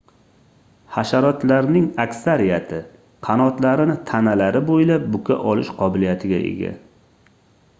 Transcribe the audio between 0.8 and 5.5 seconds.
hasharotlarning aksariyati qanotlarini tanalari boʻylab buka